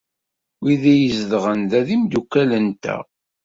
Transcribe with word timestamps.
Wid 0.63 0.83
ay 0.93 1.01
izedɣen 1.07 1.61
da 1.69 1.79
d 1.87 1.89
imeddukal-nteɣ. 1.95 3.01